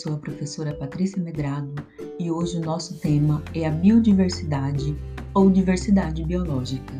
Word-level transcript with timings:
sou 0.00 0.14
a 0.14 0.18
professora 0.18 0.72
Patrícia 0.72 1.22
Medrado 1.22 1.74
e 2.18 2.30
hoje 2.30 2.56
o 2.56 2.64
nosso 2.64 2.98
tema 3.00 3.42
é 3.54 3.66
a 3.66 3.70
biodiversidade 3.70 4.96
ou 5.34 5.50
diversidade 5.50 6.24
biológica, 6.24 6.94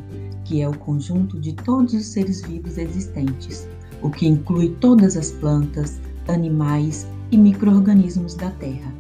que 0.44 0.60
é 0.60 0.68
o 0.68 0.76
conjunto 0.76 1.40
de 1.40 1.54
todos 1.54 1.94
os 1.94 2.04
seres 2.04 2.42
vivos 2.42 2.76
existentes, 2.76 3.66
o 4.02 4.10
que 4.10 4.28
inclui 4.28 4.76
todas 4.80 5.16
as 5.16 5.30
plantas, 5.30 5.98
animais 6.28 7.06
e 7.30 7.38
microorganismos 7.38 8.34
da 8.34 8.50
Terra. 8.50 8.92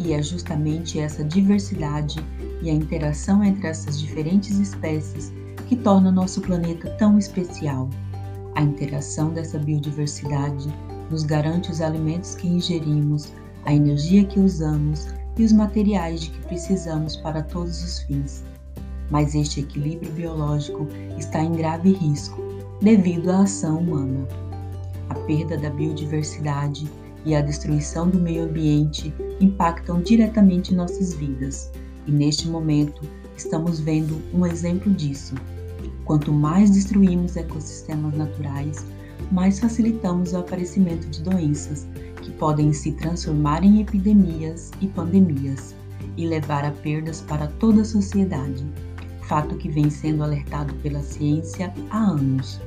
E 0.00 0.12
é 0.12 0.20
justamente 0.20 0.98
essa 0.98 1.22
diversidade 1.22 2.18
e 2.60 2.68
a 2.68 2.72
interação 2.72 3.44
entre 3.44 3.68
essas 3.68 4.00
diferentes 4.00 4.58
espécies 4.58 5.32
que 5.68 5.76
torna 5.76 6.10
nosso 6.10 6.40
planeta 6.40 6.90
tão 6.98 7.18
especial. 7.18 7.88
A 8.58 8.62
interação 8.62 9.32
dessa 9.32 9.56
biodiversidade 9.56 10.68
nos 11.12 11.22
garante 11.22 11.70
os 11.70 11.80
alimentos 11.80 12.34
que 12.34 12.48
ingerimos, 12.48 13.32
a 13.64 13.72
energia 13.72 14.24
que 14.24 14.40
usamos 14.40 15.06
e 15.36 15.44
os 15.44 15.52
materiais 15.52 16.22
de 16.22 16.30
que 16.30 16.40
precisamos 16.48 17.16
para 17.18 17.40
todos 17.40 17.80
os 17.84 18.00
fins. 18.00 18.42
Mas 19.12 19.36
este 19.36 19.60
equilíbrio 19.60 20.10
biológico 20.10 20.88
está 21.16 21.40
em 21.40 21.52
grave 21.52 21.92
risco 21.92 22.42
devido 22.82 23.30
à 23.30 23.42
ação 23.42 23.78
humana. 23.78 24.26
A 25.08 25.14
perda 25.14 25.56
da 25.56 25.70
biodiversidade 25.70 26.90
e 27.24 27.36
a 27.36 27.40
destruição 27.40 28.10
do 28.10 28.18
meio 28.18 28.42
ambiente 28.42 29.14
impactam 29.40 30.02
diretamente 30.02 30.74
nossas 30.74 31.14
vidas, 31.14 31.70
e 32.08 32.10
neste 32.10 32.48
momento 32.48 33.02
estamos 33.36 33.78
vendo 33.78 34.20
um 34.34 34.44
exemplo 34.44 34.92
disso. 34.92 35.36
Quanto 36.04 36.32
mais 36.32 36.70
destruímos 36.70 37.36
ecossistemas 37.36 38.16
naturais, 38.16 38.84
mais 39.30 39.58
facilitamos 39.58 40.32
o 40.32 40.38
aparecimento 40.38 41.08
de 41.08 41.22
doenças 41.22 41.86
que 42.22 42.30
podem 42.32 42.72
se 42.72 42.92
transformar 42.92 43.62
em 43.62 43.80
epidemias 43.80 44.70
e 44.80 44.86
pandemias 44.86 45.74
e 46.16 46.26
levar 46.26 46.64
a 46.64 46.70
perdas 46.70 47.20
para 47.20 47.46
toda 47.46 47.82
a 47.82 47.84
sociedade, 47.84 48.66
fato 49.22 49.56
que 49.56 49.68
vem 49.68 49.90
sendo 49.90 50.22
alertado 50.22 50.74
pela 50.76 51.02
ciência 51.02 51.72
há 51.90 51.98
anos. 51.98 52.60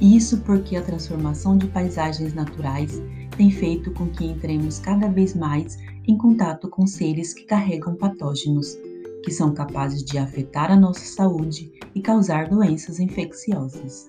Isso 0.00 0.38
porque 0.38 0.76
a 0.76 0.82
transformação 0.82 1.56
de 1.56 1.66
paisagens 1.68 2.34
naturais 2.34 3.02
tem 3.36 3.50
feito 3.50 3.90
com 3.92 4.06
que 4.06 4.26
entremos 4.26 4.78
cada 4.78 5.08
vez 5.08 5.34
mais 5.34 5.78
em 6.06 6.16
contato 6.16 6.68
com 6.68 6.86
seres 6.86 7.34
que 7.34 7.44
carregam 7.44 7.94
patógenos, 7.94 8.78
que 9.26 9.32
são 9.32 9.52
capazes 9.52 10.04
de 10.04 10.18
afetar 10.18 10.70
a 10.70 10.76
nossa 10.76 11.04
saúde 11.04 11.72
e 11.92 12.00
causar 12.00 12.48
doenças 12.48 13.00
infecciosas. 13.00 14.08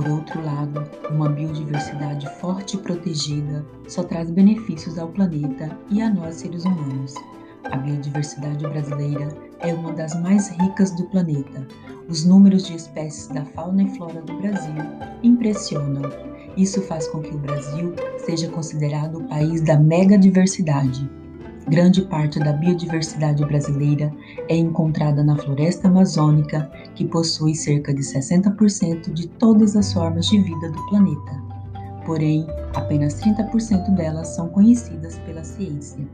Por 0.00 0.08
outro 0.08 0.42
lado, 0.42 0.82
uma 1.10 1.28
biodiversidade 1.28 2.26
forte 2.40 2.74
e 2.74 2.80
protegida 2.80 3.62
só 3.86 4.02
traz 4.02 4.30
benefícios 4.30 4.98
ao 4.98 5.08
planeta 5.08 5.78
e 5.90 6.00
a 6.00 6.08
nós 6.08 6.36
seres 6.36 6.64
humanos. 6.64 7.12
A 7.64 7.76
biodiversidade 7.76 8.66
brasileira 8.66 9.28
é 9.58 9.74
uma 9.74 9.92
das 9.92 10.18
mais 10.18 10.48
ricas 10.56 10.90
do 10.96 11.04
planeta. 11.10 11.68
Os 12.08 12.24
números 12.24 12.66
de 12.66 12.76
espécies 12.76 13.28
da 13.28 13.44
fauna 13.44 13.82
e 13.82 13.94
flora 13.94 14.22
do 14.22 14.38
Brasil 14.38 14.72
impressionam. 15.22 16.10
Isso 16.56 16.80
faz 16.80 17.06
com 17.08 17.20
que 17.20 17.34
o 17.34 17.38
Brasil 17.38 17.94
seja 18.24 18.48
considerado 18.48 19.18
o 19.18 19.28
país 19.28 19.60
da 19.60 19.78
megadiversidade. 19.78 21.06
Grande 21.68 22.02
parte 22.02 22.38
da 22.38 22.52
biodiversidade 22.52 23.44
brasileira 23.44 24.12
é 24.48 24.56
encontrada 24.56 25.22
na 25.22 25.36
floresta 25.36 25.88
amazônica, 25.88 26.70
que 26.94 27.04
possui 27.04 27.54
cerca 27.54 27.94
de 27.94 28.00
60% 28.00 29.12
de 29.12 29.28
todas 29.28 29.76
as 29.76 29.92
formas 29.92 30.26
de 30.26 30.40
vida 30.40 30.70
do 30.70 30.86
planeta. 30.86 31.42
Porém, 32.04 32.46
apenas 32.74 33.20
30% 33.20 33.94
delas 33.94 34.28
são 34.28 34.48
conhecidas 34.48 35.18
pela 35.20 35.44
ciência. 35.44 36.04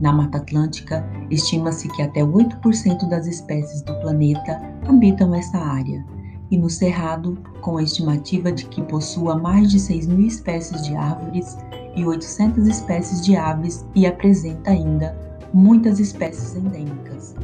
Na 0.00 0.12
Mata 0.12 0.38
Atlântica, 0.38 1.04
estima-se 1.30 1.88
que 1.88 2.02
até 2.02 2.20
8% 2.20 3.08
das 3.08 3.26
espécies 3.26 3.82
do 3.82 3.94
planeta 4.00 4.60
habitam 4.86 5.34
essa 5.34 5.58
área, 5.58 6.04
e 6.50 6.56
no 6.56 6.70
Cerrado, 6.70 7.36
com 7.60 7.76
a 7.76 7.82
estimativa 7.82 8.52
de 8.52 8.66
que 8.66 8.82
possua 8.82 9.36
mais 9.36 9.70
de 9.70 9.80
6 9.80 10.06
mil 10.06 10.26
espécies 10.26 10.82
de 10.82 10.94
árvores 10.94 11.56
e 11.96 12.04
800 12.04 12.66
espécies 12.68 13.24
de 13.24 13.34
aves 13.34 13.84
e 13.94 14.06
apresenta 14.06 14.70
ainda 14.70 15.18
muitas 15.52 15.98
espécies 15.98 16.54
endêmicas. 16.54 17.34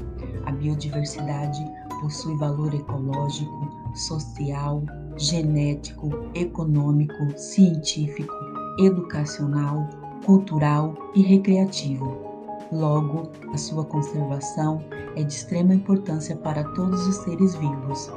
A 0.44 0.52
biodiversidade 0.52 1.64
possui 2.00 2.36
valor 2.36 2.74
ecológico, 2.74 3.68
social, 3.94 4.82
genético, 5.16 6.10
econômico, 6.34 7.14
científico, 7.36 8.34
educacional, 8.78 9.88
cultural 10.24 10.94
e 11.14 11.22
recreativo. 11.22 12.16
Logo, 12.70 13.30
a 13.52 13.56
sua 13.56 13.84
conservação 13.84 14.82
é 15.16 15.22
de 15.22 15.32
extrema 15.32 15.74
importância 15.74 16.36
para 16.36 16.64
todos 16.74 17.06
os 17.06 17.16
seres 17.16 17.54
vivos. 17.54 18.10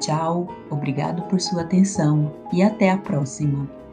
Tchau, 0.00 0.48
obrigado 0.70 1.22
por 1.28 1.40
sua 1.40 1.62
atenção 1.62 2.32
e 2.52 2.62
até 2.62 2.90
a 2.90 2.98
próxima! 2.98 3.83